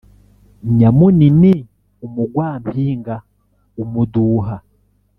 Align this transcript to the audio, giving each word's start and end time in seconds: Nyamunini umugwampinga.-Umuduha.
Nyamunini 0.77 1.53
umugwampinga.-Umuduha. 2.05 4.55